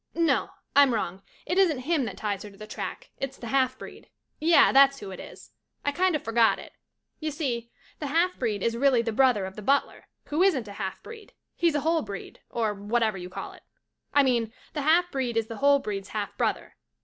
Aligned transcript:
No— 0.15 0.49
I'm 0.75 0.95
wrong, 0.95 1.21
it 1.45 1.59
isn't 1.59 1.81
him 1.81 2.05
that 2.05 2.17
ties 2.17 2.41
her 2.41 2.49
to 2.49 2.57
the 2.57 2.65
track, 2.65 3.11
it's 3.19 3.37
the 3.37 3.49
half 3.49 3.77
breed. 3.77 4.09
Yeh, 4.39 4.71
that's 4.71 4.99
who 4.99 5.11
it 5.11 5.19
is. 5.19 5.51
I 5.85 5.91
kinda 5.91 6.17
forgot 6.17 6.57
it. 6.57 6.73
Y'see, 7.19 7.69
the 7.99 8.07
half 8.07 8.39
breed 8.39 8.63
is 8.63 8.75
really 8.75 9.03
the 9.03 9.11
brother 9.11 9.45
of 9.45 9.55
the 9.55 9.61
butler, 9.61 10.07
who 10.25 10.41
isn't 10.41 10.67
a 10.67 10.73
half 10.73 11.03
breed— 11.03 11.33
he's 11.55 11.75
a 11.75 11.81
whole 11.81 12.01
breed, 12.01 12.39
or 12.49 12.73
whatever 12.73 13.19
you 13.19 13.29
call 13.29 13.53
it— 13.53 13.61
I 14.15 14.23
mean 14.23 14.51
the 14.73 14.81
half 14.81 15.11
breed 15.11 15.37
is 15.37 15.45
the 15.45 15.57
whole 15.57 15.77
breed's 15.77 16.09
half 16.09 16.35
brother. 16.35 16.77